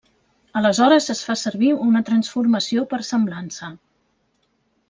Aleshores 0.61 1.09
es 1.13 1.21
fa 1.27 1.35
servir 1.41 1.69
una 1.89 2.03
transformació 2.09 2.89
per 2.95 3.03
semblança. 3.13 3.73